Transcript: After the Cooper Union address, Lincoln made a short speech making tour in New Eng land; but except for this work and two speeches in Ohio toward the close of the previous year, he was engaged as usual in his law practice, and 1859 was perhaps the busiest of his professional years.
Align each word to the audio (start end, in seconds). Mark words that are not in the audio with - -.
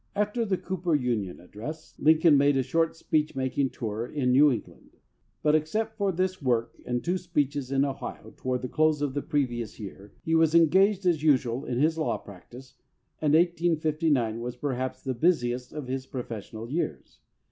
After 0.15 0.45
the 0.45 0.57
Cooper 0.57 0.95
Union 0.95 1.39
address, 1.39 1.93
Lincoln 1.99 2.35
made 2.35 2.57
a 2.57 2.63
short 2.63 2.95
speech 2.95 3.35
making 3.35 3.69
tour 3.69 4.07
in 4.07 4.31
New 4.31 4.49
Eng 4.49 4.63
land; 4.65 4.89
but 5.43 5.53
except 5.53 5.95
for 5.95 6.11
this 6.11 6.41
work 6.41 6.73
and 6.87 7.03
two 7.03 7.19
speeches 7.19 7.71
in 7.71 7.85
Ohio 7.85 8.33
toward 8.35 8.63
the 8.63 8.67
close 8.67 9.03
of 9.03 9.13
the 9.13 9.21
previous 9.21 9.79
year, 9.79 10.15
he 10.25 10.33
was 10.33 10.55
engaged 10.55 11.05
as 11.05 11.21
usual 11.21 11.65
in 11.65 11.77
his 11.77 11.99
law 11.99 12.17
practice, 12.17 12.73
and 13.21 13.35
1859 13.35 14.39
was 14.39 14.55
perhaps 14.55 15.03
the 15.03 15.13
busiest 15.13 15.71
of 15.71 15.85
his 15.85 16.07
professional 16.07 16.67
years. 16.67 17.19